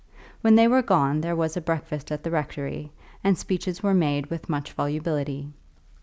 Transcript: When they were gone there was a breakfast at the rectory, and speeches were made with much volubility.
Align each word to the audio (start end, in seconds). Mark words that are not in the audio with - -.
When 0.41 0.55
they 0.55 0.67
were 0.67 0.81
gone 0.81 1.21
there 1.21 1.35
was 1.35 1.55
a 1.55 1.61
breakfast 1.61 2.11
at 2.11 2.23
the 2.23 2.31
rectory, 2.31 2.91
and 3.23 3.37
speeches 3.37 3.83
were 3.83 3.93
made 3.93 4.31
with 4.31 4.49
much 4.49 4.71
volubility. 4.73 5.49